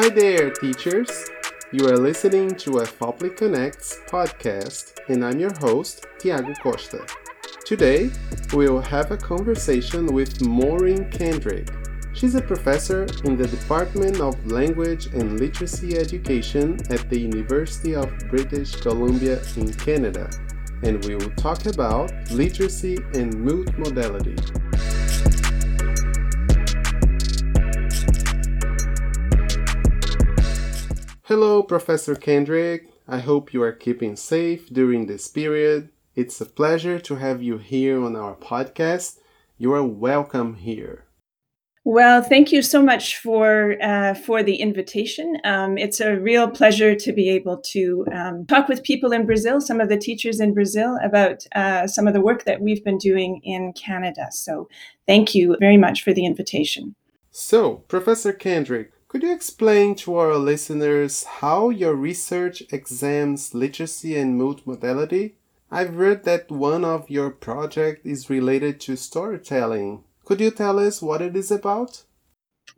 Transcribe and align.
Hi 0.00 0.08
there, 0.08 0.48
teachers. 0.48 1.28
You 1.72 1.86
are 1.88 1.98
listening 1.98 2.54
to 2.64 2.78
a 2.78 2.86
Fopli 2.86 3.36
Connects 3.36 3.98
podcast, 4.08 4.98
and 5.08 5.22
I'm 5.22 5.38
your 5.38 5.52
host, 5.58 6.06
Tiago 6.18 6.54
Costa. 6.54 7.04
Today, 7.66 8.10
we'll 8.54 8.80
have 8.80 9.10
a 9.10 9.18
conversation 9.18 10.06
with 10.06 10.40
Maureen 10.40 11.10
Kendrick. 11.10 11.68
She's 12.14 12.34
a 12.34 12.40
professor 12.40 13.06
in 13.24 13.36
the 13.36 13.46
Department 13.46 14.22
of 14.22 14.50
Language 14.50 15.08
and 15.08 15.38
Literacy 15.38 15.98
Education 15.98 16.80
at 16.88 17.10
the 17.10 17.20
University 17.20 17.94
of 17.94 18.08
British 18.30 18.76
Columbia 18.76 19.42
in 19.58 19.70
Canada, 19.74 20.30
and 20.82 21.04
we 21.04 21.14
will 21.16 21.32
talk 21.32 21.66
about 21.66 22.10
literacy 22.30 22.96
and 23.12 23.34
multimodality. 23.34 24.59
Hello, 31.30 31.62
Professor 31.62 32.16
Kendrick. 32.16 32.88
I 33.06 33.18
hope 33.20 33.54
you 33.54 33.62
are 33.62 33.70
keeping 33.70 34.16
safe 34.16 34.68
during 34.68 35.06
this 35.06 35.28
period. 35.28 35.90
It's 36.16 36.40
a 36.40 36.44
pleasure 36.44 36.98
to 36.98 37.14
have 37.14 37.40
you 37.40 37.58
here 37.58 38.02
on 38.02 38.16
our 38.16 38.34
podcast. 38.34 39.20
You 39.56 39.72
are 39.74 39.84
welcome 39.84 40.56
here. 40.56 41.04
Well, 41.84 42.20
thank 42.20 42.50
you 42.50 42.62
so 42.62 42.82
much 42.82 43.18
for 43.18 43.76
uh, 43.80 44.14
for 44.14 44.42
the 44.42 44.56
invitation. 44.56 45.36
Um, 45.44 45.78
it's 45.78 46.00
a 46.00 46.16
real 46.16 46.50
pleasure 46.50 46.96
to 46.96 47.12
be 47.12 47.28
able 47.28 47.58
to 47.74 48.06
um, 48.12 48.44
talk 48.46 48.66
with 48.66 48.82
people 48.82 49.12
in 49.12 49.24
Brazil, 49.24 49.60
some 49.60 49.80
of 49.80 49.88
the 49.88 49.98
teachers 49.98 50.40
in 50.40 50.52
Brazil, 50.52 50.98
about 51.00 51.46
uh, 51.54 51.86
some 51.86 52.08
of 52.08 52.12
the 52.12 52.20
work 52.20 52.42
that 52.42 52.60
we've 52.60 52.82
been 52.82 52.98
doing 52.98 53.40
in 53.44 53.72
Canada. 53.74 54.26
So, 54.32 54.68
thank 55.06 55.36
you 55.36 55.56
very 55.60 55.76
much 55.76 56.02
for 56.02 56.12
the 56.12 56.26
invitation. 56.26 56.96
So, 57.30 57.84
Professor 57.86 58.32
Kendrick, 58.32 58.90
could 59.10 59.24
you 59.24 59.32
explain 59.32 59.96
to 59.96 60.14
our 60.14 60.36
listeners 60.36 61.24
how 61.24 61.68
your 61.68 61.96
research 61.96 62.62
examines 62.70 63.52
literacy 63.52 64.16
and 64.16 64.40
multimodality? 64.40 65.32
I've 65.68 65.96
read 65.96 66.22
that 66.24 66.48
one 66.48 66.84
of 66.84 67.10
your 67.10 67.30
projects 67.30 68.02
is 68.06 68.30
related 68.30 68.78
to 68.82 68.94
storytelling. 68.94 70.04
Could 70.24 70.40
you 70.40 70.52
tell 70.52 70.78
us 70.78 71.02
what 71.02 71.22
it 71.22 71.34
is 71.34 71.50
about? 71.50 72.04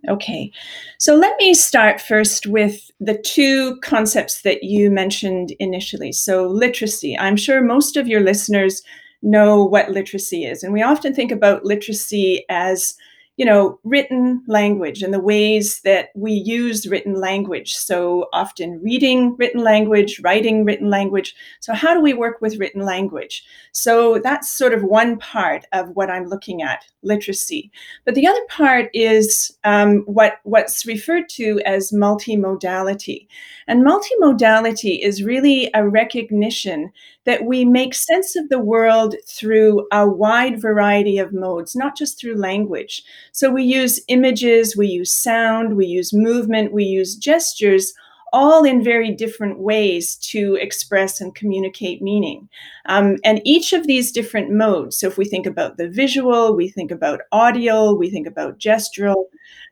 Okay, 0.09 0.51
so 0.99 1.15
let 1.15 1.37
me 1.37 1.53
start 1.53 2.01
first 2.01 2.47
with 2.47 2.91
the 2.99 3.19
two 3.19 3.77
concepts 3.83 4.41
that 4.41 4.63
you 4.65 4.91
mentioned 4.91 5.53
initially. 5.61 6.13
So, 6.13 6.47
literacy. 6.47 7.17
I'm 7.19 7.37
sure 7.37 7.61
most 7.61 7.99
of 7.99 8.09
your 8.09 8.23
listeners 8.23 8.83
know 9.21 9.63
what 9.63 9.91
literacy 9.91 10.47
is, 10.47 10.63
and 10.63 10.73
we 10.73 10.81
often 10.81 11.15
think 11.15 11.31
about 11.31 11.67
literacy 11.67 12.47
as 12.49 12.97
you 13.37 13.47
know, 13.47 13.79
written 13.83 14.43
language 14.47 15.03
and 15.03 15.13
the 15.13 15.21
ways 15.21 15.81
that 15.83 16.11
we 16.15 16.33
use 16.33 16.87
written 16.87 17.15
language. 17.15 17.75
So 17.75 18.29
often 18.33 18.81
reading 18.83 19.37
written 19.39 19.63
language, 19.63 20.21
writing 20.23 20.65
written 20.65 20.91
language. 20.91 21.35
So, 21.61 21.73
how 21.73 21.95
do 21.95 22.01
we 22.01 22.13
work 22.13 22.41
with 22.41 22.59
written 22.59 22.85
language? 22.85 23.43
So, 23.73 24.19
that's 24.19 24.51
sort 24.51 24.75
of 24.75 24.85
one 24.85 25.19
part 25.19 25.65
of 25.73 25.89
what 25.95 26.11
I'm 26.11 26.27
looking 26.27 26.63
at 26.63 26.85
literacy. 27.03 27.71
But 28.05 28.15
the 28.15 28.27
other 28.27 28.45
part 28.49 28.91
is 28.93 29.57
um, 29.65 30.03
what, 30.07 30.35
what's 30.45 30.85
referred 30.85 31.29
to 31.31 31.61
as 31.65 31.91
multimodality. 31.91 33.27
And 33.67 33.85
multimodality 33.85 35.01
is 35.01 35.23
really 35.23 35.71
a 35.75 35.89
recognition 35.89 36.93
that 37.25 37.45
we 37.45 37.65
make 37.65 37.95
sense 37.95 38.37
of 38.37 38.49
the 38.49 38.59
world 38.59 39.15
through 39.27 39.87
a 39.93 40.09
wide 40.09 40.61
variety 40.61 41.19
of 41.19 41.33
modes, 41.33 41.77
not 41.77 41.97
just 41.97 42.21
through 42.21 42.35
language. 42.35 43.03
So 43.33 43.51
we 43.51 43.63
use 43.65 44.01
images, 44.09 44.77
we 44.77 44.89
use 44.89 45.13
sound, 45.13 45.77
we 45.77 45.87
use 45.87 46.13
movement, 46.13 46.73
we 46.73 46.85
use 46.85 47.15
gestures 47.15 47.95
all 48.33 48.65
in 48.65 48.83
very 48.83 49.13
different 49.13 49.59
ways 49.59 50.17
to 50.17 50.55
express 50.55 51.21
and 51.21 51.35
communicate 51.35 52.01
meaning. 52.01 52.49
Um, 52.87 53.19
and 53.25 53.43
each 53.45 53.73
of 53.75 53.87
these 53.87 54.11
different 54.11 54.51
modes, 54.51 54.97
so 54.97 55.07
if 55.07 55.19
we 55.19 55.27
think 55.27 55.47
about 55.47 55.77
the 55.77 55.89
visual, 55.89 56.57
we 56.57 56.69
think 56.69 56.91
about 56.91 57.21
audio, 57.31 57.93
we 57.93 58.11
think 58.11 58.27
about 58.27 58.59
gestural, 58.59 59.27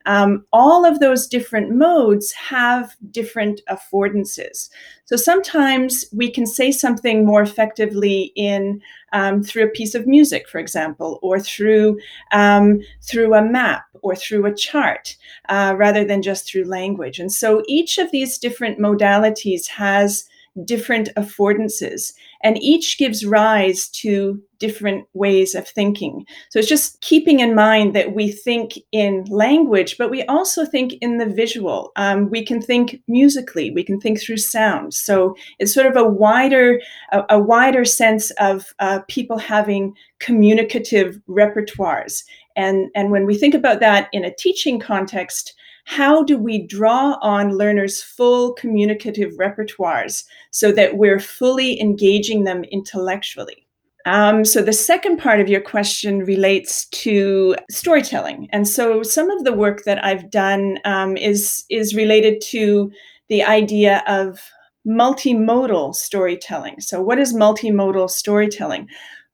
um, 0.07 0.45
all 0.53 0.85
of 0.85 1.01
those 1.01 1.27
different 1.27 1.71
modes 1.75 2.33
have 2.33 2.97
different 3.11 3.61
affordances. 3.69 4.71
So 5.05 5.17
sometimes 5.17 6.05
we 6.13 6.31
can 6.31 6.47
say 6.47 6.73
something 6.73 7.27
more 7.27 7.43
effectively 7.43 8.33
in 8.37 8.81
um, 9.13 9.43
through 9.43 9.65
a 9.65 9.71
piece 9.71 9.95
of 9.95 10.07
music, 10.07 10.49
for 10.49 10.59
example, 10.59 11.19
or 11.23 11.41
through 11.41 11.99
um, 12.33 12.81
through 13.03 13.35
a 13.35 13.43
map 13.43 13.85
or 14.03 14.17
through 14.17 14.47
a 14.47 14.55
chart, 14.55 15.17
uh, 15.49 15.75
rather 15.77 16.05
than 16.05 16.23
just 16.23 16.47
through 16.47 16.65
language. 16.65 17.19
And 17.19 17.33
so 17.33 17.63
each 17.67 17.99
of 17.99 18.11
these 18.11 18.39
different 18.39 18.79
modalities 18.79 19.67
has 19.69 20.29
different 20.65 21.09
affordances, 21.17 22.13
and 22.43 22.63
each 22.63 22.99
gives 22.99 23.25
rise 23.25 23.89
to 23.89 24.41
different 24.59 25.07
ways 25.15 25.55
of 25.55 25.67
thinking. 25.67 26.25
So 26.51 26.59
it's 26.59 26.69
just 26.69 27.01
keeping 27.01 27.41
in 27.41 27.55
mind 27.55 27.95
that 27.95 28.15
we 28.15 28.31
think 28.31 28.73
in 28.93 29.25
language, 29.31 29.97
but 29.97 30.11
we 30.11 30.23
also 30.25 30.67
think 30.67 30.95
in 31.01 31.19
the 31.19 31.27
visual. 31.27 31.93
Um, 31.97 32.29
we 32.31 32.45
can 32.45 32.61
think 32.61 33.01
musically, 33.09 33.71
we 33.71 33.83
can 33.83 34.01
think 34.01 34.21
through 34.21 34.37
sound. 34.37 34.93
So 34.93 35.35
it's 35.59 35.73
sort 35.73 35.87
of 35.87 35.97
a 35.97 36.09
wider, 36.09 36.81
a, 37.13 37.23
a 37.31 37.41
wider 37.41 37.85
sense 37.85 38.31
of 38.33 38.75
uh, 38.81 39.01
people 39.09 39.39
having 39.39 39.95
communicative 40.19 41.19
repertoires. 41.29 42.23
And, 42.57 42.91
and 42.95 43.11
when 43.11 43.25
we 43.25 43.39
think 43.39 43.55
about 43.55 43.81
that 43.81 44.09
in 44.13 44.25
a 44.25 44.35
teaching 44.35 44.79
context, 44.79 45.55
how 45.91 46.23
do 46.23 46.39
we 46.39 46.65
draw 46.69 47.19
on 47.21 47.59
learners' 47.59 48.01
full 48.01 48.53
communicative 48.53 49.33
repertoires 49.33 50.23
so 50.53 50.71
that 50.71 50.97
we're 50.97 51.19
fully 51.19 51.81
engaging 51.81 52.45
them 52.45 52.63
intellectually? 52.63 53.67
Um, 54.07 54.45
so, 54.45 54.63
the 54.63 54.73
second 54.73 55.17
part 55.17 55.41
of 55.41 55.49
your 55.49 55.61
question 55.61 56.21
relates 56.21 56.85
to 56.91 57.57
storytelling. 57.71 58.49
And 58.53 58.69
so, 58.69 59.03
some 59.03 59.33
of 59.33 59.43
the 59.43 59.53
work 59.53 59.83
that 59.83 60.03
I've 60.05 60.31
done 60.31 60.79
um, 60.85 61.17
is, 61.17 61.65
is 61.71 61.93
related 61.93 62.41
to 62.53 62.93
the 63.29 63.43
idea 63.43 64.05
of 64.07 64.39
multimodal 64.87 65.97
storytelling. 65.97 66.79
So, 66.79 67.03
what 67.03 67.19
is 67.19 67.35
multimodal 67.35 68.11
storytelling? 68.11 68.87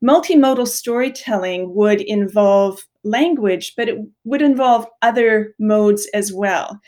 Multimodal 0.03 0.69
storytelling 0.69 1.75
would 1.75 2.01
involve 2.01 2.87
language, 3.07 3.75
but 3.77 3.89
it 3.89 3.99
would 4.25 4.43
involve 4.43 4.87
other 5.03 5.55
modes 5.59 6.09
as 6.13 6.33
well. 6.33 6.81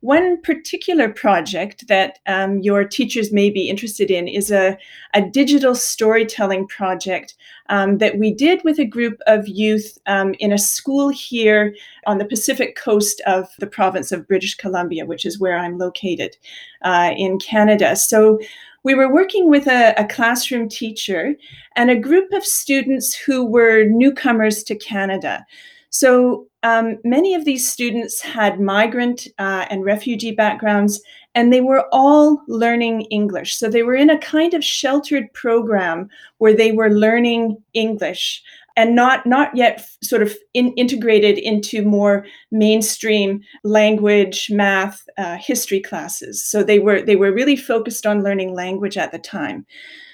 One 0.00 0.40
particular 0.42 1.08
project 1.08 1.88
that 1.88 2.18
um, 2.26 2.60
your 2.60 2.84
teachers 2.84 3.32
may 3.32 3.50
be 3.50 3.68
interested 3.68 4.10
in 4.10 4.28
is 4.28 4.50
a, 4.52 4.78
a 5.14 5.22
digital 5.22 5.74
storytelling 5.74 6.68
project 6.68 7.34
um, 7.70 7.98
that 7.98 8.18
we 8.18 8.32
did 8.32 8.62
with 8.62 8.78
a 8.78 8.84
group 8.84 9.18
of 9.26 9.48
youth 9.48 9.98
um, 10.06 10.34
in 10.38 10.52
a 10.52 10.58
school 10.58 11.08
here 11.08 11.74
on 12.06 12.18
the 12.18 12.26
Pacific 12.26 12.76
coast 12.76 13.20
of 13.26 13.48
the 13.58 13.66
province 13.66 14.12
of 14.12 14.28
British 14.28 14.54
Columbia, 14.54 15.06
which 15.06 15.24
is 15.24 15.40
where 15.40 15.56
I'm 15.56 15.78
located 15.78 16.36
uh, 16.82 17.12
in 17.16 17.38
Canada. 17.38 17.96
So 17.96 18.38
we 18.86 18.94
were 18.94 19.12
working 19.12 19.50
with 19.50 19.66
a, 19.66 19.94
a, 20.00 20.06
classroom 20.06 20.68
teacher 20.68 21.34
and 21.74 21.90
a 21.90 21.98
group 21.98 22.32
of 22.32 22.44
students 22.44 23.12
who 23.16 23.44
were 23.44 23.82
newcomers 23.82 24.62
to 24.62 24.76
Canada. 24.76 25.44
So 25.90 26.46
um, 26.62 26.98
many 27.02 27.34
of 27.34 27.44
these 27.44 27.68
students 27.68 28.20
had 28.20 28.60
migrant 28.60 29.26
uh, 29.40 29.66
and 29.70 29.84
refugee 29.84 30.30
backgrounds, 30.30 31.02
and 31.34 31.52
they 31.52 31.60
were 31.60 31.88
all 31.90 32.40
learning 32.46 33.00
English. 33.10 33.56
So 33.56 33.68
they 33.68 33.82
were 33.82 33.96
in 33.96 34.08
a 34.08 34.18
kind 34.18 34.54
of 34.54 34.62
sheltered 34.62 35.32
program 35.32 36.08
where 36.38 36.54
they 36.54 36.70
were 36.70 36.90
learning 36.90 37.56
English 37.74 38.40
and 38.76 38.94
not 38.94 39.26
not 39.26 39.56
yet 39.56 39.86
sort 40.02 40.22
of 40.22 40.36
in, 40.54 40.72
integrated 40.74 41.38
into 41.38 41.82
more 41.82 42.26
mainstream 42.50 43.40
language, 43.64 44.48
math, 44.50 45.02
uh, 45.18 45.36
history 45.36 45.80
classes. 45.80 46.44
So 46.44 46.62
they 46.62 46.78
were 46.78 47.02
they 47.02 47.16
were 47.16 47.32
really 47.32 47.56
focused 47.56 48.06
on 48.06 48.22
learning 48.22 48.54
language 48.54 48.96
at 48.96 49.12
the 49.12 49.18
time. 49.18 49.66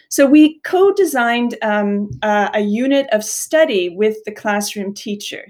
So 0.08 0.26
we 0.26 0.60
co-designed 0.60 1.56
um, 1.62 2.10
uh, 2.22 2.50
a 2.52 2.60
unit 2.60 3.06
of 3.12 3.24
study 3.24 3.88
with 3.88 4.16
the 4.24 4.32
classroom 4.32 4.92
teacher. 4.94 5.46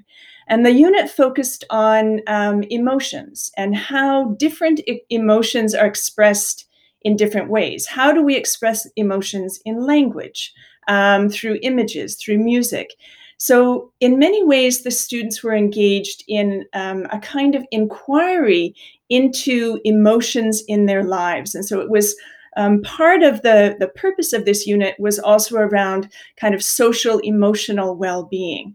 And 0.49 0.67
the 0.67 0.73
unit 0.73 1.09
focused 1.09 1.65
on 1.71 2.21
um, 2.27 2.63
emotions 2.65 3.51
and 3.57 3.75
how 3.75 4.35
different 4.39 4.81
emotions 5.09 5.75
are 5.75 5.87
expressed 5.87 6.67
in 7.03 7.17
different 7.17 7.49
ways. 7.49 7.87
How 7.87 8.13
do 8.13 8.23
we 8.23 8.37
express 8.37 8.87
emotions 8.97 9.61
in 9.65 9.85
language, 9.87 10.53
um, 10.89 11.29
through 11.29 11.59
images, 11.63 12.17
through 12.17 12.39
music? 12.39 12.95
So, 13.39 13.93
in 13.99 14.21
many 14.21 14.45
ways, 14.45 14.83
the 14.83 14.91
students 14.93 15.43
were 15.43 15.55
engaged 15.55 16.23
in 16.29 16.65
um, 16.75 17.07
a 17.11 17.19
kind 17.19 17.57
of 17.57 17.67
inquiry 17.73 18.75
into 19.09 19.81
emotions 19.85 20.63
in 20.69 20.87
their 20.87 21.03
lives. 21.03 21.55
And 21.55 21.65
so 21.65 21.81
it 21.81 21.91
was 21.91 22.17
um, 22.57 22.83
part 22.83 23.23
of 23.23 23.43
the, 23.43 23.77
the 23.79 23.89
purpose 23.89 24.33
of 24.33 24.45
this 24.45 24.67
unit 24.67 24.95
was 24.99 25.19
also 25.19 25.57
around 25.57 26.09
kind 26.37 26.55
of 26.55 26.63
social 26.63 27.19
emotional 27.19 27.97
well 27.97 28.25
being. 28.25 28.75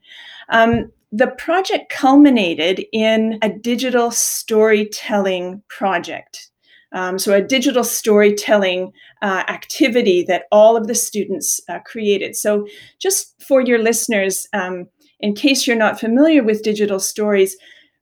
Um, 0.50 0.92
the 1.12 1.28
project 1.28 1.90
culminated 1.90 2.86
in 2.92 3.40
a 3.42 3.50
digital 3.50 4.12
storytelling 4.12 5.64
project. 5.70 6.50
Um, 6.94 7.20
so, 7.20 7.34
a 7.34 7.42
digital 7.42 7.84
storytelling 7.84 8.92
uh, 9.22 9.44
activity 9.48 10.24
that 10.24 10.46
all 10.52 10.78
of 10.78 10.88
the 10.88 10.96
students 10.96 11.60
uh, 11.70 11.80
created. 11.80 12.36
So, 12.36 12.68
just 13.00 13.42
for 13.42 13.62
your 13.62 13.80
listeners, 13.80 14.48
um, 14.54 14.88
in 15.20 15.36
case 15.36 15.68
you're 15.68 15.76
not 15.76 16.00
familiar 16.00 16.44
with 16.44 16.64
digital 16.64 17.00
stories, 17.00 17.58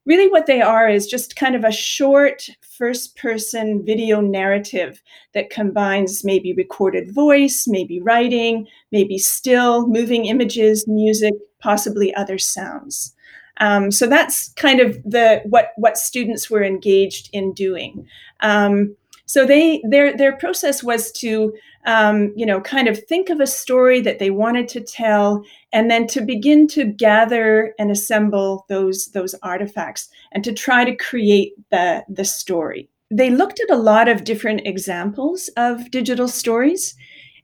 really 0.05 0.29
what 0.29 0.45
they 0.45 0.61
are 0.61 0.87
is 0.87 1.07
just 1.07 1.35
kind 1.35 1.55
of 1.55 1.63
a 1.63 1.71
short 1.71 2.47
first 2.77 3.15
person 3.15 3.83
video 3.83 4.21
narrative 4.21 5.01
that 5.33 5.49
combines 5.49 6.23
maybe 6.23 6.53
recorded 6.53 7.11
voice, 7.11 7.65
maybe 7.67 7.99
writing, 8.01 8.67
maybe 8.91 9.17
still, 9.17 9.87
moving 9.87 10.25
images, 10.25 10.85
music, 10.87 11.33
possibly 11.59 12.13
other 12.15 12.37
sounds. 12.37 13.14
Um, 13.59 13.91
so 13.91 14.07
that's 14.07 14.49
kind 14.53 14.79
of 14.79 15.01
the 15.03 15.41
what 15.45 15.71
what 15.77 15.97
students 15.97 16.49
were 16.49 16.63
engaged 16.63 17.29
in 17.31 17.53
doing. 17.53 18.07
Um, 18.41 18.95
so 19.25 19.45
they 19.45 19.81
their 19.89 20.15
their 20.15 20.37
process 20.37 20.83
was 20.83 21.11
to 21.13 21.53
um, 21.85 22.33
you 22.35 22.45
know 22.45 22.61
kind 22.61 22.87
of 22.87 23.03
think 23.05 23.29
of 23.29 23.39
a 23.39 23.47
story 23.47 24.01
that 24.01 24.19
they 24.19 24.29
wanted 24.29 24.67
to 24.69 24.81
tell, 24.81 25.43
and 25.73 25.89
then 25.89 26.07
to 26.07 26.21
begin 26.21 26.67
to 26.69 26.85
gather 26.85 27.73
and 27.79 27.91
assemble 27.91 28.65
those 28.69 29.07
those 29.07 29.35
artifacts 29.41 30.09
and 30.31 30.43
to 30.43 30.53
try 30.53 30.85
to 30.85 30.95
create 30.95 31.53
the 31.71 32.03
the 32.09 32.25
story. 32.25 32.89
They 33.11 33.29
looked 33.29 33.59
at 33.59 33.73
a 33.73 33.81
lot 33.81 34.07
of 34.07 34.23
different 34.23 34.65
examples 34.65 35.49
of 35.57 35.91
digital 35.91 36.27
stories. 36.27 36.95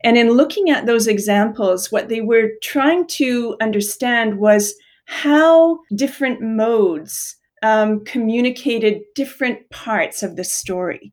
And 0.04 0.18
in 0.18 0.32
looking 0.32 0.72
at 0.72 0.88
those 0.88 1.06
examples, 1.06 1.92
what 1.92 2.10
they 2.10 2.22
were 2.22 2.54
trying 2.64 3.06
to 3.08 3.56
understand 3.62 4.40
was 4.40 4.74
how 5.12 5.78
different 5.94 6.42
modes 6.42 7.36
um, 7.64 8.02
communicated 8.06 9.02
different 9.14 9.70
parts 9.70 10.24
of 10.24 10.38
the 10.38 10.44
story. 10.46 11.12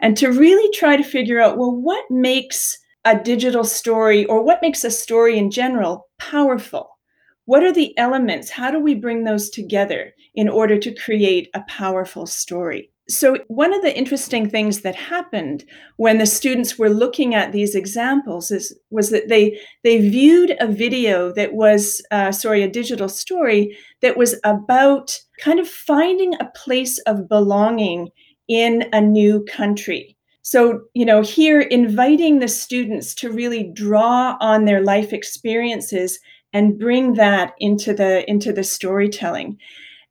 And 0.00 0.16
to 0.16 0.28
really 0.28 0.72
try 0.72 0.96
to 0.96 1.04
figure 1.04 1.42
out, 1.42 1.58
well, 1.58 1.76
what 1.76 2.10
makes 2.10 2.78
a 3.04 3.20
digital 3.20 3.62
story 3.62 4.24
or 4.24 4.42
what 4.42 4.62
makes 4.62 4.82
a 4.82 4.90
story 4.90 5.36
in 5.36 5.50
general 5.50 6.08
powerful? 6.18 6.98
What 7.44 7.62
are 7.62 7.72
the 7.72 7.96
elements? 7.98 8.48
How 8.48 8.70
do 8.70 8.80
we 8.80 8.94
bring 8.94 9.24
those 9.24 9.50
together 9.50 10.14
in 10.34 10.48
order 10.48 10.78
to 10.78 10.94
create 10.94 11.50
a 11.52 11.62
powerful 11.68 12.24
story? 12.24 12.90
So, 13.06 13.36
one 13.48 13.74
of 13.74 13.82
the 13.82 13.94
interesting 13.94 14.48
things 14.48 14.80
that 14.80 14.94
happened 14.94 15.64
when 15.96 16.16
the 16.16 16.26
students 16.26 16.78
were 16.78 16.88
looking 16.88 17.34
at 17.34 17.52
these 17.52 17.74
examples 17.74 18.50
is, 18.50 18.74
was 18.90 19.10
that 19.10 19.28
they, 19.28 19.60
they 19.82 20.08
viewed 20.08 20.56
a 20.58 20.66
video 20.66 21.30
that 21.32 21.52
was, 21.52 22.00
uh, 22.10 22.32
sorry, 22.32 22.62
a 22.62 22.70
digital 22.70 23.10
story 23.10 23.76
that 24.00 24.16
was 24.16 24.40
about 24.42 25.18
kind 25.38 25.60
of 25.60 25.68
finding 25.68 26.34
a 26.34 26.50
place 26.56 26.98
of 27.00 27.28
belonging 27.28 28.08
in 28.48 28.88
a 28.94 29.02
new 29.02 29.44
country. 29.44 30.16
So, 30.40 30.82
you 30.94 31.04
know, 31.04 31.22
here 31.22 31.60
inviting 31.60 32.38
the 32.38 32.48
students 32.48 33.14
to 33.16 33.30
really 33.30 33.70
draw 33.74 34.36
on 34.40 34.64
their 34.64 34.82
life 34.82 35.12
experiences 35.12 36.18
and 36.52 36.78
bring 36.78 37.14
that 37.14 37.54
into 37.58 37.92
the 37.92 38.28
into 38.30 38.52
the 38.52 38.64
storytelling. 38.64 39.58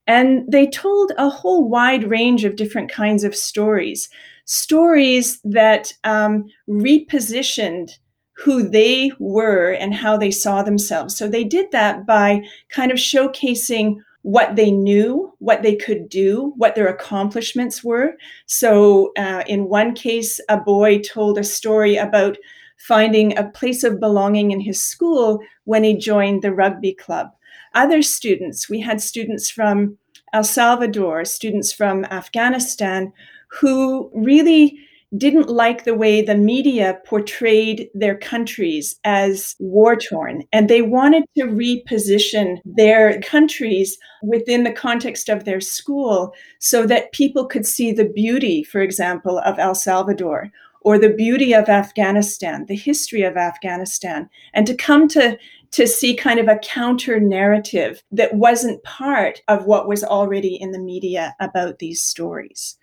And 0.08 0.44
they 0.52 0.68
told 0.68 1.12
a 1.18 1.30
whole 1.30 1.68
wide 1.68 2.04
range 2.04 2.44
of 2.44 2.56
different 2.56 2.92
kinds 2.92 3.24
of 3.24 3.36
stories, 3.36 4.10
stories 4.46 5.40
that 5.44 5.94
um, 6.04 6.46
repositioned 6.70 7.92
who 8.34 8.68
they 8.68 9.12
were 9.20 9.72
and 9.72 9.94
how 9.94 10.18
they 10.18 10.32
saw 10.32 10.64
themselves. 10.64 11.16
So 11.16 11.28
they 11.28 11.44
did 11.44 11.72
that 11.72 12.06
by 12.06 12.44
kind 12.70 12.92
of 12.92 12.98
showcasing 12.98 13.98
what 14.24 14.56
they 14.56 14.72
knew, 14.72 15.32
what 15.40 15.64
they 15.64 15.76
could 15.76 16.10
do, 16.10 16.54
what 16.56 16.76
their 16.76 16.88
accomplishments 16.88 17.84
were. 17.84 18.16
So, 18.46 19.12
uh, 19.18 19.44
in 19.48 19.68
one 19.68 19.94
case, 19.94 20.40
a 20.50 20.58
boy 20.58 21.00
told 21.00 21.38
a 21.38 21.44
story 21.44 21.98
about 21.98 22.38
finding 22.78 23.38
a 23.38 23.50
place 23.50 23.84
of 23.84 24.00
belonging 24.00 24.52
in 24.52 24.62
his 24.62 24.82
school 24.82 25.40
when 25.66 25.84
he 25.84 25.96
joined 25.96 26.42
the 26.42 26.54
rugby 26.54 26.94
club 26.94 27.32
other 27.74 28.02
students. 28.02 28.70
We 28.70 28.80
had 28.80 29.02
students 29.02 29.50
from 29.50 29.98
El 30.34 30.44
Salvador, 30.44 31.26
students 31.26 31.72
from 31.72 32.06
Afghanistan, 32.06 33.14
who 33.48 34.10
really 34.14 34.80
didn't 35.16 35.48
like 35.48 35.84
the 35.84 35.94
way 35.94 36.22
the 36.22 36.36
media 36.36 36.98
portrayed 37.06 37.88
their 37.94 38.18
countries 38.18 39.00
as 39.04 39.56
war 39.60 39.96
torn. 39.96 40.44
And 40.52 40.68
they 40.68 40.82
wanted 40.82 41.24
to 41.38 41.44
reposition 41.44 42.58
their 42.66 43.22
countries 43.22 43.98
within 44.24 44.64
the 44.64 44.72
context 44.72 45.30
of 45.30 45.46
their 45.46 45.62
school 45.62 46.34
so 46.60 46.88
that 46.88 47.12
people 47.12 47.46
could 47.46 47.66
see 47.66 47.92
the 47.92 48.10
beauty, 48.10 48.64
for 48.64 48.82
example, 48.82 49.38
of 49.40 49.60
El 49.60 49.76
Salvador 49.76 50.52
or 50.82 50.98
the 50.98 51.14
beauty 51.14 51.54
of 51.54 51.70
Afghanistan, 51.70 52.66
the 52.68 52.76
history 52.76 53.22
of 53.22 53.38
Afghanistan, 53.38 54.30
and 54.54 54.68
to 54.68 54.76
come 54.76 55.08
to 55.08 55.38
to 55.74 55.88
see 55.88 56.16
kind 56.16 56.40
of 56.40 56.48
a 56.48 56.60
counter 56.60 57.20
narrative 57.20 58.04
that 58.12 58.36
wasn't 58.36 58.84
part 58.84 59.42
of 59.48 59.66
what 59.66 59.88
was 59.88 60.04
already 60.04 60.56
in 60.56 60.72
the 60.72 60.80
media 60.80 61.36
about 61.40 61.80
these 61.80 62.02
stories. 62.02 62.78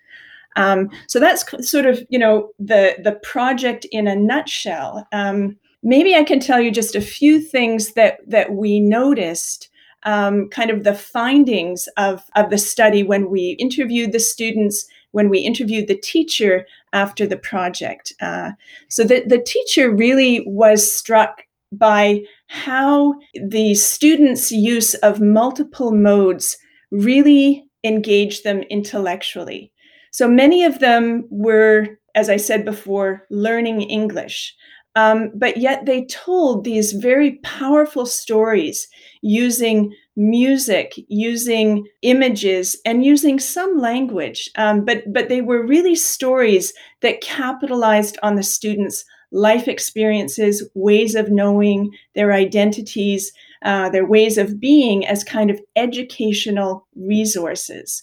Um, 0.56 0.90
so 1.06 1.20
that's 1.20 1.44
sort 1.68 1.86
of 1.86 2.04
you 2.10 2.18
know 2.18 2.50
the 2.58 2.96
the 3.02 3.12
project 3.22 3.86
in 3.92 4.06
a 4.08 4.16
nutshell. 4.16 5.06
Um, 5.12 5.56
maybe 5.82 6.16
I 6.16 6.24
can 6.24 6.40
tell 6.40 6.60
you 6.60 6.72
just 6.72 6.96
a 6.96 7.00
few 7.00 7.40
things 7.40 7.94
that 7.94 8.18
that 8.26 8.52
we 8.52 8.80
noticed. 8.80 9.68
Um, 10.04 10.48
kind 10.48 10.70
of 10.70 10.82
the 10.82 10.94
findings 10.94 11.86
of, 11.98 12.24
of 12.34 12.48
the 12.48 12.56
study 12.56 13.02
when 13.02 13.28
we 13.28 13.50
interviewed 13.58 14.12
the 14.12 14.18
students, 14.18 14.86
when 15.10 15.28
we 15.28 15.40
interviewed 15.40 15.88
the 15.88 15.94
teacher 15.94 16.66
after 16.94 17.26
the 17.26 17.36
project. 17.36 18.14
Uh, 18.18 18.52
so 18.88 19.04
the, 19.04 19.22
the 19.26 19.42
teacher 19.42 19.90
really 19.90 20.42
was 20.46 20.90
struck 20.90 21.42
by 21.72 22.22
how 22.48 23.14
the 23.34 23.74
students' 23.74 24.50
use 24.50 24.94
of 24.94 25.20
multiple 25.20 25.92
modes 25.92 26.56
really 26.90 27.64
engaged 27.84 28.44
them 28.44 28.62
intellectually. 28.70 29.72
So 30.10 30.28
many 30.28 30.64
of 30.64 30.80
them 30.80 31.26
were, 31.30 31.98
as 32.14 32.28
I 32.28 32.36
said 32.36 32.64
before, 32.64 33.26
learning 33.30 33.82
English. 33.82 34.54
Um, 34.96 35.30
but 35.36 35.56
yet 35.56 35.86
they 35.86 36.04
told 36.06 36.64
these 36.64 36.92
very 36.92 37.38
powerful 37.44 38.06
stories 38.06 38.88
using 39.22 39.94
music, 40.16 40.94
using 41.08 41.86
images, 42.02 42.76
and 42.84 43.04
using 43.04 43.38
some 43.38 43.78
language. 43.78 44.50
Um, 44.56 44.84
but 44.84 45.04
but 45.12 45.28
they 45.28 45.42
were 45.42 45.64
really 45.64 45.94
stories 45.94 46.72
that 47.02 47.20
capitalized 47.20 48.18
on 48.22 48.34
the 48.34 48.42
students' 48.42 49.04
life 49.32 49.68
experiences, 49.68 50.68
ways 50.74 51.14
of 51.14 51.30
knowing, 51.30 51.90
their 52.14 52.32
identities, 52.32 53.32
uh, 53.62 53.88
their 53.90 54.06
ways 54.06 54.38
of 54.38 54.58
being 54.58 55.06
as 55.06 55.22
kind 55.22 55.50
of 55.50 55.60
educational 55.76 56.86
resources. 56.96 58.02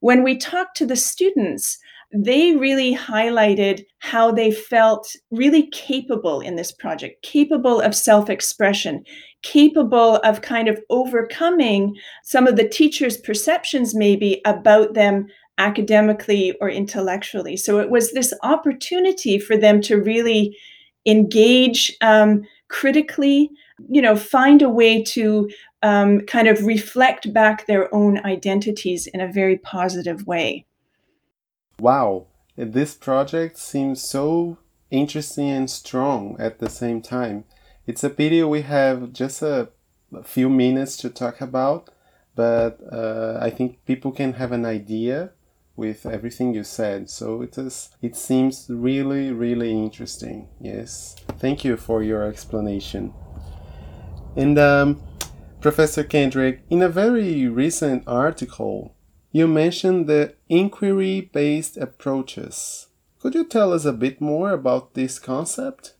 When 0.00 0.22
we 0.22 0.36
talked 0.36 0.76
to 0.78 0.86
the 0.86 0.96
students, 0.96 1.78
they 2.12 2.54
really 2.56 2.94
highlighted 2.94 3.84
how 3.98 4.30
they 4.30 4.50
felt 4.50 5.14
really 5.30 5.68
capable 5.68 6.40
in 6.40 6.56
this 6.56 6.72
project, 6.72 7.22
capable 7.22 7.80
of 7.80 7.94
self 7.94 8.30
expression, 8.30 9.04
capable 9.42 10.16
of 10.16 10.40
kind 10.40 10.68
of 10.68 10.80
overcoming 10.88 11.96
some 12.22 12.46
of 12.46 12.56
the 12.56 12.68
teacher's 12.68 13.16
perceptions, 13.16 13.94
maybe 13.94 14.40
about 14.44 14.94
them 14.94 15.26
academically 15.58 16.52
or 16.60 16.68
intellectually. 16.68 17.56
So 17.56 17.78
it 17.78 17.90
was 17.90 18.12
this 18.12 18.32
opportunity 18.42 19.38
for 19.38 19.56
them 19.56 19.80
to 19.82 19.96
really 19.96 20.56
engage 21.06 21.96
um, 22.00 22.42
critically, 22.68 23.50
you 23.88 24.02
know, 24.02 24.16
find 24.16 24.62
a 24.62 24.68
way 24.68 25.02
to 25.02 25.48
um, 25.82 26.20
kind 26.22 26.48
of 26.48 26.66
reflect 26.66 27.32
back 27.32 27.66
their 27.66 27.94
own 27.94 28.24
identities 28.24 29.06
in 29.06 29.20
a 29.20 29.32
very 29.32 29.56
positive 29.56 30.26
way. 30.26 30.66
Wow, 31.78 32.26
this 32.56 32.94
project 32.94 33.58
seems 33.58 34.02
so 34.02 34.58
interesting 34.90 35.50
and 35.50 35.70
strong 35.70 36.36
at 36.38 36.58
the 36.58 36.70
same 36.70 37.02
time. 37.02 37.44
It's 37.86 38.02
a 38.02 38.10
pity 38.10 38.42
we 38.42 38.62
have 38.62 39.12
just 39.12 39.42
a, 39.42 39.68
few 40.22 40.48
minutes 40.48 40.96
to 40.96 41.10
talk 41.10 41.40
about, 41.40 41.90
but 42.36 42.78
uh, 42.92 43.38
I 43.42 43.50
think 43.50 43.84
people 43.84 44.12
can 44.12 44.34
have 44.34 44.52
an 44.52 44.64
idea 44.64 45.32
with 45.76 46.06
everything 46.06 46.54
you 46.54 46.64
said. 46.64 47.10
So 47.10 47.42
it 47.42 47.58
is 47.58 47.90
it 48.02 48.16
seems 48.16 48.66
really 48.68 49.32
really 49.32 49.72
interesting. 49.72 50.48
Yes. 50.60 51.16
Thank 51.38 51.64
you 51.64 51.76
for 51.76 52.02
your 52.02 52.24
explanation. 52.24 53.12
And 54.36 54.58
um, 54.58 55.02
Professor 55.60 56.04
Kendrick, 56.04 56.62
in 56.70 56.82
a 56.82 56.88
very 56.88 57.48
recent 57.48 58.04
article, 58.06 58.94
you 59.32 59.48
mentioned 59.48 60.06
the 60.06 60.34
inquiry 60.48 61.30
based 61.32 61.76
approaches. 61.76 62.86
Could 63.18 63.34
you 63.34 63.44
tell 63.44 63.72
us 63.72 63.84
a 63.84 63.92
bit 63.92 64.20
more 64.20 64.50
about 64.52 64.94
this 64.94 65.18
concept? 65.18 65.95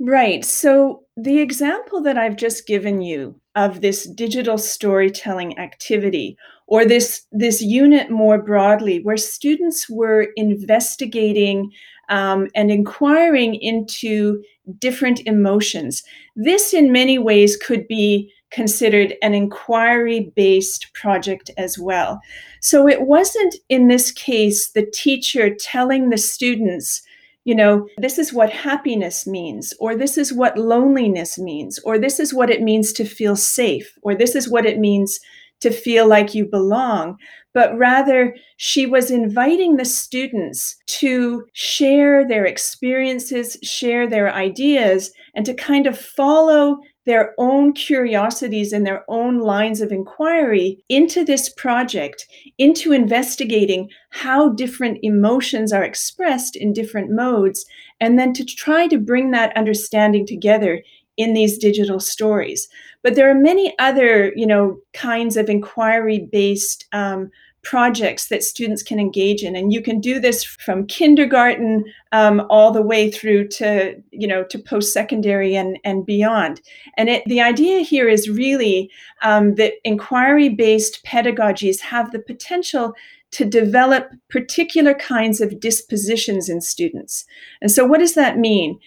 Right. 0.00 0.46
So 0.46 1.04
the 1.18 1.40
example 1.40 2.00
that 2.02 2.16
I've 2.16 2.36
just 2.36 2.66
given 2.66 3.02
you 3.02 3.38
of 3.54 3.82
this 3.82 4.08
digital 4.08 4.56
storytelling 4.56 5.58
activity 5.58 6.38
or 6.66 6.86
this 6.86 7.26
this 7.32 7.60
unit 7.60 8.10
more 8.10 8.40
broadly 8.40 9.02
where 9.02 9.16
students 9.16 9.90
were 9.90 10.28
investigating 10.36 11.70
um, 12.08 12.48
and 12.54 12.70
inquiring 12.70 13.54
into 13.56 14.42
different 14.78 15.20
emotions 15.26 16.02
this 16.36 16.72
in 16.72 16.92
many 16.92 17.18
ways 17.18 17.56
could 17.56 17.88
be 17.88 18.32
considered 18.52 19.14
an 19.20 19.34
inquiry 19.34 20.32
based 20.36 20.92
project 20.94 21.50
as 21.58 21.76
well 21.76 22.20
so 22.60 22.86
it 22.86 23.02
wasn't 23.02 23.56
in 23.68 23.88
this 23.88 24.12
case 24.12 24.70
the 24.70 24.86
teacher 24.92 25.52
telling 25.54 26.10
the 26.10 26.18
students 26.18 27.02
you 27.44 27.54
know, 27.54 27.86
this 27.98 28.18
is 28.18 28.32
what 28.32 28.50
happiness 28.50 29.26
means, 29.26 29.72
or 29.80 29.96
this 29.96 30.18
is 30.18 30.32
what 30.32 30.58
loneliness 30.58 31.38
means, 31.38 31.78
or 31.80 31.98
this 31.98 32.20
is 32.20 32.34
what 32.34 32.50
it 32.50 32.62
means 32.62 32.92
to 32.92 33.04
feel 33.04 33.36
safe, 33.36 33.98
or 34.02 34.14
this 34.14 34.34
is 34.34 34.48
what 34.48 34.66
it 34.66 34.78
means 34.78 35.18
to 35.60 35.70
feel 35.70 36.06
like 36.06 36.34
you 36.34 36.44
belong. 36.44 37.16
But 37.52 37.76
rather, 37.76 38.36
she 38.58 38.86
was 38.86 39.10
inviting 39.10 39.76
the 39.76 39.84
students 39.84 40.76
to 40.86 41.44
share 41.52 42.26
their 42.26 42.44
experiences, 42.44 43.56
share 43.62 44.08
their 44.08 44.32
ideas, 44.32 45.10
and 45.34 45.44
to 45.46 45.54
kind 45.54 45.86
of 45.86 45.98
follow 45.98 46.78
their 47.06 47.34
own 47.38 47.72
curiosities 47.72 48.72
and 48.72 48.86
their 48.86 49.04
own 49.08 49.38
lines 49.38 49.80
of 49.80 49.90
inquiry 49.90 50.82
into 50.88 51.24
this 51.24 51.48
project, 51.48 52.26
into 52.58 52.92
investigating 52.92 53.88
how 54.10 54.50
different 54.50 54.98
emotions 55.02 55.72
are 55.72 55.84
expressed 55.84 56.56
in 56.56 56.72
different 56.72 57.10
modes, 57.10 57.64
and 58.00 58.18
then 58.18 58.32
to 58.34 58.44
try 58.44 58.86
to 58.86 58.98
bring 58.98 59.30
that 59.30 59.56
understanding 59.56 60.26
together 60.26 60.82
in 61.16 61.34
these 61.34 61.58
digital 61.58 62.00
stories. 62.00 62.68
But 63.02 63.14
there 63.14 63.30
are 63.30 63.34
many 63.34 63.74
other, 63.78 64.32
you 64.36 64.46
know, 64.46 64.78
kinds 64.92 65.36
of 65.36 65.48
inquiry-based 65.48 66.86
um, 66.92 67.30
projects 67.62 68.28
that 68.28 68.42
students 68.42 68.82
can 68.82 68.98
engage 68.98 69.42
in. 69.42 69.54
And 69.54 69.72
you 69.72 69.82
can 69.82 70.00
do 70.00 70.18
this 70.18 70.42
from 70.44 70.86
kindergarten 70.86 71.84
um, 72.12 72.46
all 72.48 72.72
the 72.72 72.82
way 72.82 73.10
through 73.10 73.48
to 73.48 73.94
you 74.10 74.26
know 74.26 74.44
to 74.44 74.58
post-secondary 74.58 75.54
and 75.54 75.78
and 75.84 76.06
beyond. 76.06 76.60
And 76.96 77.08
it, 77.08 77.24
the 77.26 77.40
idea 77.40 77.80
here 77.80 78.08
is 78.08 78.30
really 78.30 78.90
um, 79.22 79.54
that 79.56 79.74
inquiry-based 79.84 81.04
pedagogies 81.04 81.80
have 81.80 82.12
the 82.12 82.18
potential 82.18 82.94
to 83.32 83.44
develop 83.44 84.10
particular 84.28 84.94
kinds 84.94 85.40
of 85.40 85.60
dispositions 85.60 86.48
in 86.48 86.60
students. 86.60 87.24
And 87.60 87.70
so 87.70 87.84
what 87.84 88.00
does 88.00 88.14
that 88.14 88.38
mean? 88.38 88.78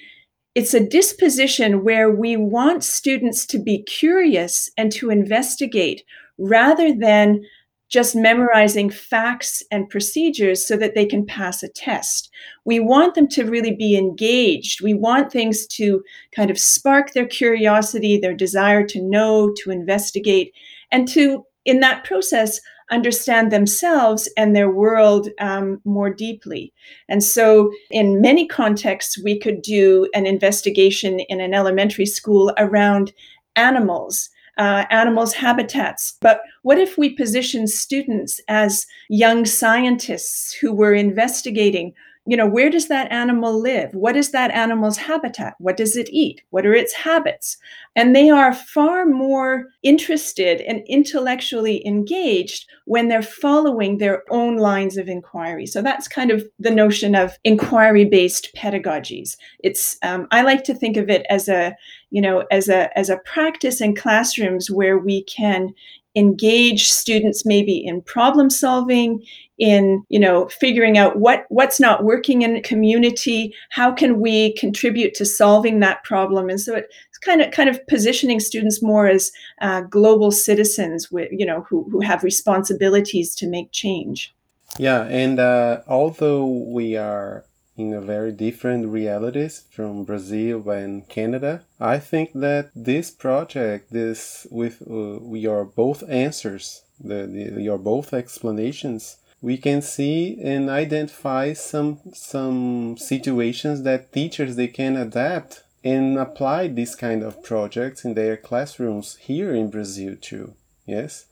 It's 0.56 0.74
a 0.74 0.86
disposition 0.86 1.84
where 1.84 2.12
we 2.12 2.36
want 2.38 2.84
students 2.84 3.46
to 3.48 3.58
be 3.58 3.84
curious 3.84 4.70
and 4.78 4.92
to 4.94 5.10
investigate 5.10 6.04
rather 6.38 6.94
than 6.94 7.44
just 7.94 8.16
memorizing 8.16 8.90
facts 8.90 9.62
and 9.70 9.88
procedures 9.88 10.68
so 10.68 10.76
that 10.76 10.96
they 10.96 11.06
can 11.06 11.24
pass 11.24 11.62
a 11.62 11.68
test. 11.68 12.32
We 12.66 12.80
want 12.80 13.14
them 13.14 13.28
to 13.28 13.46
really 13.46 13.76
be 13.76 13.96
engaged. 13.96 14.82
We 14.82 14.96
want 14.96 15.32
things 15.32 15.68
to 15.68 16.04
kind 16.36 16.50
of 16.50 16.58
spark 16.58 17.14
their 17.14 17.28
curiosity, 17.28 18.18
their 18.18 18.34
desire 18.34 18.84
to 18.88 19.00
know, 19.00 19.54
to 19.58 19.70
investigate, 19.70 20.56
and 20.92 21.08
to, 21.10 21.46
in 21.66 21.82
that 21.82 22.04
process, 22.04 22.60
understand 22.90 23.52
themselves 23.52 24.28
and 24.38 24.56
their 24.56 24.72
world 24.72 25.30
um, 25.40 25.80
more 25.86 26.10
deeply. 26.10 26.74
And 27.08 27.24
so, 27.24 27.72
in 27.92 28.22
many 28.22 28.48
contexts, 28.48 29.24
we 29.24 29.38
could 29.38 29.62
do 29.62 30.10
an 30.16 30.26
investigation 30.26 31.20
in 31.20 31.40
an 31.40 31.54
elementary 31.54 32.08
school 32.08 32.52
around 32.58 33.14
animals 33.56 34.32
uh, 34.58 34.86
animals' 34.90 35.34
habitats. 35.34 36.18
But 36.22 36.42
what 36.62 36.78
if 36.78 36.98
we 36.98 37.10
position 37.10 37.68
students 37.68 38.40
as 38.48 38.86
young 39.10 39.46
scientists 39.46 40.54
who 40.54 40.74
were 40.74 40.94
investigating 40.94 41.94
you 42.26 42.38
know, 42.38 42.48
where 42.48 42.70
does 42.70 42.88
that 42.88 43.12
animal 43.12 43.60
live? 43.60 43.94
What 43.94 44.16
is 44.16 44.32
that 44.32 44.52
animal's 44.52 44.96
habitat? 44.96 45.56
What 45.60 45.76
does 45.76 45.98
it 45.98 46.08
eat? 46.10 46.42
What 46.52 46.66
are 46.66 46.74
its 46.74 46.94
habits? 46.94 47.58
And 47.98 48.16
they 48.16 48.30
are 48.30 48.54
far 48.54 49.06
more 49.06 49.68
interested 49.84 50.62
and 50.62 50.84
intellectually 50.88 51.86
engaged 51.86 52.66
when 52.86 53.10
they're 53.10 53.22
following 53.22 53.98
their 53.98 54.24
own 54.30 54.56
lines 54.56 54.96
of 54.96 55.10
inquiry. 55.10 55.66
So 55.66 55.82
that's 55.82 56.08
kind 56.08 56.32
of 56.32 56.48
the 56.60 56.72
notion 56.72 57.14
of 57.14 57.38
inquiry-based 57.44 58.56
pedagogies. 58.56 59.36
It's 59.60 59.98
um, 60.02 60.28
I 60.32 60.44
like 60.44 60.64
to 60.66 60.74
think 60.74 60.96
of 60.96 61.10
it 61.10 61.26
as 61.30 61.50
a, 61.50 61.76
you 62.14 62.22
know, 62.22 62.46
as 62.52 62.70
a 62.70 62.96
as 62.98 63.10
a 63.10 63.18
practice 63.26 63.82
in 63.82 63.96
classrooms 63.96 64.70
where 64.70 65.00
we 65.00 65.24
can 65.24 65.74
engage 66.16 66.92
students 66.92 67.44
maybe 67.44 67.76
in 67.84 68.00
problem 68.04 68.48
solving 68.52 69.26
in 69.58 70.04
you 70.10 70.20
know 70.20 70.48
figuring 70.50 70.96
out 70.96 71.18
what 71.18 71.46
what's 71.50 71.80
not 71.80 72.04
working 72.04 72.44
in 72.44 72.62
community 72.62 73.52
how 73.72 73.92
can 73.92 74.20
we 74.20 74.54
contribute 74.54 75.16
to 75.16 75.26
solving 75.26 75.80
that 75.80 76.04
problem? 76.04 76.50
And 76.50 76.62
so 76.62 76.76
it's 76.76 77.18
kind 77.18 77.42
of 77.42 77.50
kind 77.50 77.68
of 77.68 77.86
positioning 77.88 78.40
students 78.40 78.80
more 78.84 79.08
as 79.08 79.32
uh, 79.62 79.82
global 79.82 80.30
citizens 80.30 81.12
with 81.12 81.30
you 81.32 81.48
know 81.48 81.66
who, 81.68 81.90
who 81.90 82.00
have 82.02 82.24
responsibilities 82.24 83.34
to 83.36 83.48
make 83.48 83.72
change. 83.72 84.32
Yeah 84.78 85.06
and 85.06 85.40
uh, 85.40 85.82
although 85.88 86.46
we 86.46 86.96
are 86.96 87.44
in 87.76 87.94
a 87.94 88.02
very 88.02 88.32
different 88.32 88.88
realities 88.88 89.64
from 89.72 90.04
Brazil 90.04 90.70
and 90.70 91.08
Canada. 91.10 91.64
I 91.80 92.00
think 92.00 92.32
that 92.34 92.70
this 92.76 93.10
project, 93.12 93.92
this 93.92 94.46
with 94.52 94.82
uh, 94.90 95.22
your 95.34 95.66
both 95.66 96.04
answers, 96.10 96.84
the, 97.00 97.26
the, 97.26 97.62
your 97.62 97.78
both 97.78 98.14
explanations, 98.14 99.18
we 99.42 99.58
can 99.58 99.82
see 99.82 100.40
and 100.42 100.70
identify 100.70 101.54
some 101.54 102.00
some 102.14 102.96
situations 102.98 103.84
that 103.84 104.14
teachers 104.14 104.56
they 104.56 104.70
can 104.70 104.96
adapt 104.96 105.64
and 105.84 106.18
apply 106.18 106.68
this 106.70 106.96
kind 106.96 107.22
of 107.22 107.44
projects 107.44 108.06
in 108.06 108.14
their 108.14 108.38
classrooms 108.38 109.18
here 109.18 109.54
in 109.54 109.70
Brazil 109.70 110.16
too. 110.20 110.54
Yes, 110.86 111.26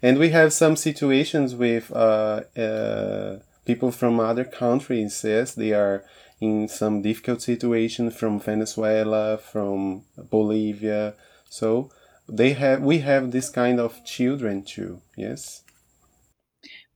and 0.00 0.18
we 0.18 0.30
have 0.30 0.52
some 0.52 0.76
situations 0.76 1.56
with 1.56 1.90
uh, 1.90 2.42
uh, 2.56 3.38
people 3.66 3.90
from 3.90 4.20
other 4.20 4.44
countries, 4.44 5.22
yes, 5.24 5.54
they 5.54 5.72
are 5.72 6.04
in 6.40 6.68
some 6.68 7.02
difficult 7.02 7.42
situation 7.42 8.10
from 8.10 8.40
Venezuela, 8.40 9.38
from 9.38 10.04
Bolivia. 10.30 11.14
So 11.48 11.90
they 12.28 12.52
have 12.54 12.82
we 12.82 12.98
have 12.98 13.30
this 13.30 13.50
kind 13.50 13.80
of 13.80 14.04
children 14.04 14.62
too, 14.62 15.00
yes. 15.16 15.62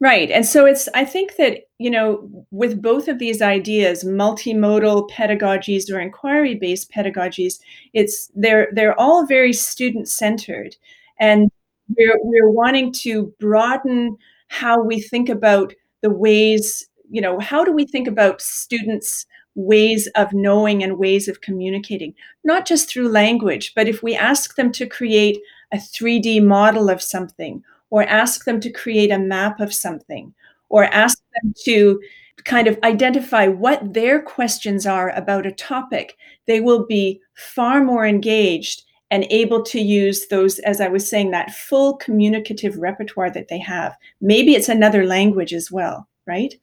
Right. 0.03 0.31
And 0.31 0.47
so 0.47 0.65
it's 0.65 0.89
I 0.95 1.05
think 1.05 1.37
that, 1.37 1.59
you 1.79 1.91
know, 1.91 2.47
with 2.51 2.81
both 2.81 3.07
of 3.07 3.19
these 3.19 3.43
ideas, 3.43 4.03
multimodal 4.03 5.11
pedagogies 5.11 5.91
or 5.91 6.01
inquiry-based 6.01 6.91
pedagogies, 6.91 7.61
it's 7.93 8.31
they're 8.35 8.69
they're 8.73 8.99
all 8.99 9.27
very 9.27 9.53
student-centered. 9.53 10.77
And 11.19 11.51
we're 11.97 12.19
we're 12.23 12.51
wanting 12.51 12.93
to 12.93 13.35
broaden 13.39 14.17
how 14.49 14.83
we 14.83 15.01
think 15.01 15.29
about 15.29 15.75
the 16.03 16.11
ways, 16.11 16.89
you 17.11 17.21
know, 17.21 17.39
how 17.39 17.65
do 17.65 17.73
we 17.73 17.87
think 17.87 18.09
about 18.09 18.41
students' 18.41 19.27
ways 19.55 20.07
of 20.17 20.33
knowing 20.33 20.83
and 20.83 20.99
ways 20.99 21.29
of 21.29 21.41
communicating, 21.41 22.15
not 22.45 22.67
just 22.67 22.89
through 22.89 23.09
language, 23.09 23.73
but 23.75 23.89
if 23.89 24.03
we 24.03 24.15
ask 24.15 24.57
them 24.57 24.71
to 24.73 24.87
create 24.87 25.39
a 25.73 25.77
3D 25.77 26.43
model 26.43 26.89
of 26.91 27.03
something, 27.03 27.63
or 27.91 28.05
ask 28.05 28.45
them 28.45 28.61
to 28.61 28.71
create 28.71 29.11
a 29.11 29.19
map 29.19 29.61
of 29.61 29.75
something, 29.75 30.33
or 30.69 30.85
ask 30.85 31.19
them 31.43 31.53
to 31.65 32.01
kind 32.45 32.69
of 32.69 32.79
identify 32.85 33.47
what 33.47 33.93
their 33.93 34.23
questions 34.23 34.87
are 34.87 35.11
about 35.11 35.47
a 35.47 35.53
topic, 35.53 36.17
they 36.47 36.61
will 36.61 36.87
be 36.87 37.21
far 37.35 37.83
more 37.83 38.07
engaged 38.07 38.85
and 39.11 39.27
able 39.31 39.63
to 39.65 39.81
use 39.81 40.29
those, 40.29 40.59
as 40.61 40.81
I 40.81 40.89
was 40.89 41.09
saying, 41.09 41.31
that 41.31 41.51
full 41.51 41.97
communicative 41.97 42.77
repertoire 42.79 43.31
that 43.31 43.49
they 43.49 43.59
have. 43.59 43.97
Maybe 44.21 44.55
it's 44.55 44.69
another 44.69 45.05
language 45.05 45.53
as 45.53 45.71
well, 45.71 46.09
right? 46.27 46.55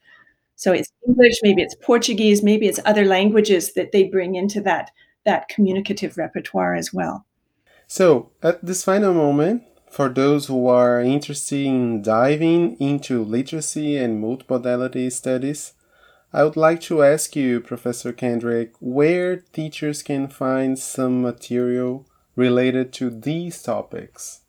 So 0.56 0.72
it's 0.74 0.92
English, 1.08 1.40
maybe 1.44 1.62
it's 1.62 1.76
Portuguese, 1.76 2.42
maybe 2.42 2.68
it's 2.68 2.80
other 2.86 3.06
languages 3.06 3.74
that 3.74 3.92
they 3.92 4.06
bring 4.06 4.36
into 4.36 4.62
that 4.62 4.92
that 5.26 5.50
communicative 5.50 6.18
repertoire 6.18 6.74
as 6.74 6.94
well. 6.94 7.26
So 7.86 8.32
at 8.42 8.66
this 8.66 8.84
final 8.84 9.14
moment, 9.14 9.64
for 9.90 10.08
those 10.08 10.48
who 10.48 10.68
are 10.68 11.02
interested 11.02 11.66
in 11.66 12.02
diving 12.02 12.78
into 12.80 13.24
literacy 13.24 13.98
and 13.98 14.24
multimodality 14.24 15.12
studies, 15.12 15.74
I 16.32 16.44
would 16.44 16.58
like 16.58 16.82
to 16.82 17.04
ask 17.04 17.36
you, 17.36 17.60
Professor 17.60 18.14
Kendrick, 18.14 18.74
where 18.80 19.38
teachers 19.38 20.02
can 20.02 20.28
find 20.28 20.80
some 20.80 21.22
material 21.22 22.06
related 22.38 22.94
to 22.94 23.10
these 23.10 23.62
topics? 23.62 24.44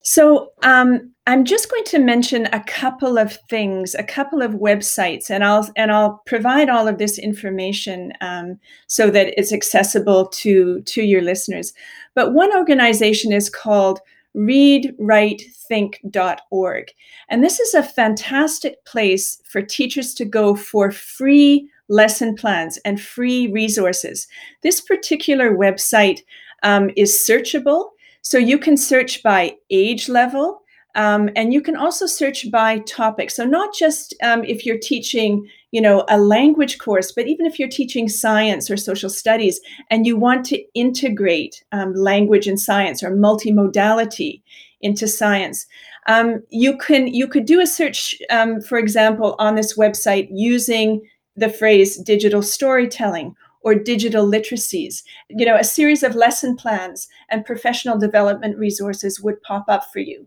So 0.00 0.52
um, 0.62 1.12
I'm 1.26 1.44
just 1.44 1.70
going 1.70 1.84
to 1.84 1.98
mention 1.98 2.46
a 2.46 2.64
couple 2.64 3.18
of 3.18 3.36
things, 3.50 3.94
a 3.94 4.02
couple 4.02 4.40
of 4.40 4.52
websites, 4.52 5.28
and 5.28 5.44
I'll 5.44 5.68
and 5.76 5.92
I'll 5.92 6.22
provide 6.24 6.70
all 6.70 6.88
of 6.88 6.96
this 6.96 7.18
information 7.18 8.14
um, 8.22 8.58
so 8.86 9.10
that 9.10 9.38
it's 9.38 9.52
accessible 9.52 10.28
to 10.28 10.80
to 10.80 11.02
your 11.02 11.20
listeners. 11.20 11.74
But 12.14 12.32
one 12.32 12.56
organization 12.56 13.32
is 13.32 13.50
called 13.50 14.00
readwritethink.org, 14.34 16.92
and 17.28 17.44
this 17.44 17.60
is 17.60 17.74
a 17.74 17.82
fantastic 17.82 18.82
place 18.86 19.42
for 19.44 19.60
teachers 19.60 20.14
to 20.14 20.24
go 20.24 20.54
for 20.54 20.90
free 20.90 21.68
lesson 21.90 22.34
plans 22.34 22.78
and 22.84 23.00
free 23.00 23.48
resources. 23.48 24.28
This 24.62 24.80
particular 24.80 25.56
website 25.56 26.20
um, 26.62 26.90
is 26.96 27.12
searchable. 27.12 27.90
So 28.22 28.38
you 28.38 28.58
can 28.58 28.76
search 28.76 29.22
by 29.22 29.56
age 29.70 30.08
level, 30.08 30.62
um, 30.94 31.30
and 31.36 31.52
you 31.52 31.62
can 31.62 31.76
also 31.76 32.06
search 32.06 32.50
by 32.50 32.80
topic. 32.80 33.30
So 33.30 33.44
not 33.44 33.74
just 33.74 34.14
um, 34.22 34.44
if 34.44 34.66
you're 34.66 34.78
teaching, 34.78 35.48
you 35.70 35.80
know, 35.80 36.04
a 36.08 36.18
language 36.18 36.78
course, 36.78 37.12
but 37.12 37.26
even 37.26 37.46
if 37.46 37.58
you're 37.58 37.68
teaching 37.68 38.08
science 38.08 38.70
or 38.70 38.76
social 38.76 39.10
studies, 39.10 39.60
and 39.90 40.06
you 40.06 40.16
want 40.16 40.44
to 40.46 40.62
integrate 40.74 41.62
um, 41.72 41.94
language 41.94 42.46
and 42.46 42.60
science 42.60 43.02
or 43.02 43.12
multimodality 43.12 44.42
into 44.80 45.06
science, 45.06 45.66
um, 46.08 46.42
you 46.48 46.76
can 46.76 47.06
you 47.06 47.28
could 47.28 47.44
do 47.44 47.60
a 47.60 47.66
search, 47.66 48.14
um, 48.30 48.60
for 48.60 48.78
example, 48.78 49.36
on 49.38 49.54
this 49.54 49.76
website 49.76 50.28
using 50.32 51.00
the 51.36 51.48
phrase 51.48 51.96
digital 51.98 52.42
storytelling 52.42 53.34
or 53.62 53.74
digital 53.74 54.26
literacies. 54.26 55.02
You 55.28 55.46
know, 55.46 55.56
a 55.56 55.64
series 55.64 56.02
of 56.02 56.14
lesson 56.14 56.56
plans 56.56 57.08
and 57.28 57.44
professional 57.44 57.98
development 57.98 58.56
resources 58.58 59.20
would 59.20 59.42
pop 59.42 59.64
up 59.68 59.92
for 59.92 59.98
you. 59.98 60.26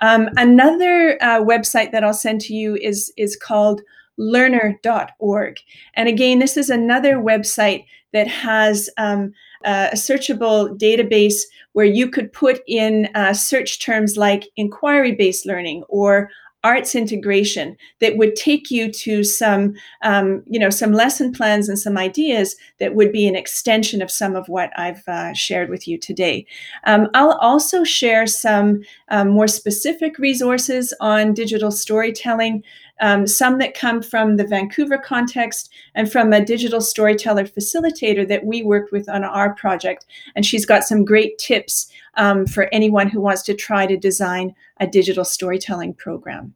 Um, 0.00 0.28
another 0.36 1.22
uh, 1.22 1.40
website 1.40 1.92
that 1.92 2.04
I'll 2.04 2.14
send 2.14 2.40
to 2.42 2.54
you 2.54 2.76
is, 2.76 3.12
is 3.16 3.36
called 3.36 3.82
learner.org. 4.16 5.56
And 5.94 6.08
again, 6.08 6.38
this 6.38 6.56
is 6.56 6.70
another 6.70 7.16
website 7.16 7.86
that 8.12 8.28
has 8.28 8.90
um, 8.98 9.32
a 9.64 9.90
searchable 9.94 10.78
database 10.78 11.42
where 11.72 11.86
you 11.86 12.10
could 12.10 12.32
put 12.32 12.60
in 12.66 13.08
uh, 13.14 13.32
search 13.32 13.80
terms 13.80 14.16
like 14.16 14.48
inquiry 14.56 15.12
based 15.12 15.46
learning 15.46 15.84
or 15.88 16.30
arts 16.64 16.94
integration 16.94 17.76
that 18.00 18.16
would 18.16 18.36
take 18.36 18.70
you 18.70 18.90
to 18.90 19.24
some 19.24 19.74
um, 20.02 20.42
you 20.46 20.58
know 20.58 20.70
some 20.70 20.92
lesson 20.92 21.32
plans 21.32 21.68
and 21.68 21.78
some 21.78 21.98
ideas 21.98 22.56
that 22.78 22.94
would 22.94 23.12
be 23.12 23.26
an 23.26 23.36
extension 23.36 24.00
of 24.00 24.10
some 24.10 24.36
of 24.36 24.48
what 24.48 24.70
i've 24.76 25.02
uh, 25.08 25.32
shared 25.32 25.70
with 25.70 25.88
you 25.88 25.98
today. 25.98 26.46
Um, 26.84 27.08
i'll 27.14 27.38
also 27.38 27.84
share 27.84 28.26
some 28.26 28.82
um, 29.08 29.28
more 29.30 29.48
specific 29.48 30.18
resources 30.18 30.94
on 31.00 31.34
digital 31.34 31.70
storytelling 31.70 32.62
um, 33.00 33.26
some 33.26 33.58
that 33.58 33.74
come 33.74 34.02
from 34.02 34.36
the 34.36 34.46
vancouver 34.46 34.98
context 34.98 35.70
and 35.94 36.10
from 36.10 36.32
a 36.32 36.44
digital 36.44 36.80
storyteller 36.80 37.44
facilitator 37.44 38.26
that 38.28 38.44
we 38.44 38.62
worked 38.62 38.92
with 38.92 39.08
on 39.08 39.24
our 39.24 39.54
project 39.54 40.06
and 40.36 40.46
she's 40.46 40.66
got 40.66 40.84
some 40.84 41.04
great 41.04 41.38
tips 41.38 41.90
um, 42.14 42.46
for 42.46 42.68
anyone 42.72 43.08
who 43.08 43.20
wants 43.20 43.42
to 43.42 43.54
try 43.54 43.86
to 43.86 43.96
design 43.96 44.54
a 44.78 44.86
digital 44.86 45.24
storytelling 45.24 45.94
program. 45.94 46.54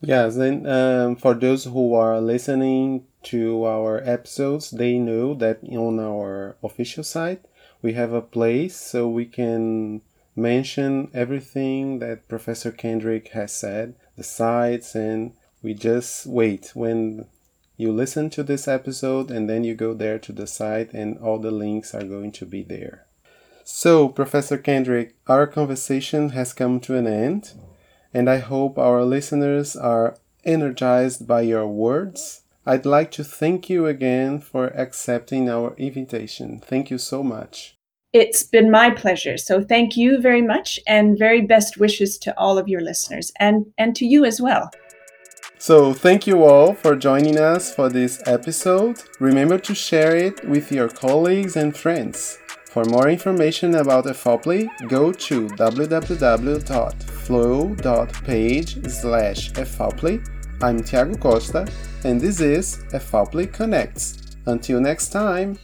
Yes, 0.00 0.36
and 0.36 0.66
um, 0.68 1.16
for 1.16 1.34
those 1.34 1.64
who 1.64 1.94
are 1.94 2.20
listening 2.20 3.06
to 3.24 3.64
our 3.64 4.00
episodes, 4.04 4.70
they 4.70 4.96
know 4.96 5.34
that 5.34 5.58
on 5.64 5.98
our 5.98 6.56
official 6.62 7.02
site 7.02 7.44
we 7.82 7.92
have 7.94 8.12
a 8.12 8.22
place 8.22 8.76
so 8.76 9.08
we 9.08 9.24
can 9.24 10.02
mention 10.34 11.10
everything 11.12 11.98
that 11.98 12.28
Professor 12.28 12.70
Kendrick 12.70 13.28
has 13.28 13.52
said, 13.52 13.94
the 14.18 14.24
sites, 14.24 14.94
and 14.94 15.32
we 15.62 15.72
just 15.72 16.26
wait 16.26 16.72
when 16.74 17.26
you 17.78 17.92
listen 17.92 18.28
to 18.28 18.42
this 18.42 18.68
episode 18.68 19.30
and 19.30 19.48
then 19.48 19.64
you 19.64 19.74
go 19.74 19.94
there 19.94 20.18
to 20.18 20.32
the 20.32 20.46
site 20.46 20.92
and 20.92 21.16
all 21.18 21.38
the 21.38 21.52
links 21.52 21.94
are 21.94 22.02
going 22.02 22.32
to 22.32 22.44
be 22.44 22.62
there. 22.62 23.06
So, 23.64 24.08
Professor 24.08 24.58
Kendrick, 24.58 25.14
our 25.26 25.46
conversation 25.46 26.30
has 26.30 26.52
come 26.52 26.80
to 26.80 26.96
an 26.96 27.06
end, 27.06 27.52
and 28.12 28.28
I 28.28 28.38
hope 28.38 28.78
our 28.78 29.04
listeners 29.04 29.76
are 29.76 30.16
energized 30.44 31.26
by 31.26 31.42
your 31.42 31.66
words. 31.66 32.42
I'd 32.66 32.86
like 32.86 33.10
to 33.12 33.24
thank 33.24 33.70
you 33.70 33.86
again 33.86 34.40
for 34.40 34.68
accepting 34.68 35.48
our 35.48 35.74
invitation. 35.76 36.60
Thank 36.60 36.90
you 36.90 36.98
so 36.98 37.22
much. 37.22 37.77
It's 38.14 38.42
been 38.42 38.70
my 38.70 38.90
pleasure. 38.90 39.36
So, 39.36 39.62
thank 39.62 39.96
you 39.96 40.20
very 40.20 40.40
much, 40.40 40.80
and 40.86 41.18
very 41.18 41.42
best 41.42 41.76
wishes 41.76 42.16
to 42.18 42.32
all 42.38 42.56
of 42.56 42.66
your 42.66 42.80
listeners 42.80 43.30
and, 43.38 43.66
and 43.76 43.94
to 43.96 44.06
you 44.06 44.24
as 44.24 44.40
well. 44.40 44.70
So, 45.58 45.92
thank 45.92 46.26
you 46.26 46.44
all 46.44 46.72
for 46.72 46.96
joining 46.96 47.38
us 47.38 47.74
for 47.74 47.90
this 47.90 48.22
episode. 48.26 49.02
Remember 49.20 49.58
to 49.58 49.74
share 49.74 50.16
it 50.16 50.42
with 50.48 50.72
your 50.72 50.88
colleagues 50.88 51.56
and 51.56 51.76
friends. 51.76 52.38
For 52.64 52.84
more 52.84 53.08
information 53.10 53.74
about 53.74 54.06
EFOPLI, 54.06 54.88
go 54.88 55.12
to 55.12 55.48
www.flow.page 55.48 56.50
slash. 58.90 59.52
I'm 60.62 60.82
Tiago 60.82 61.14
Costa, 61.16 61.66
and 62.04 62.20
this 62.20 62.40
is 62.40 62.84
EFOPLI 62.92 63.52
Connects. 63.52 64.18
Until 64.46 64.80
next 64.80 65.10
time! 65.10 65.58